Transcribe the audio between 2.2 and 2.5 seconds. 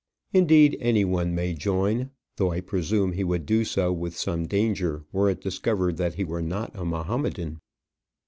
though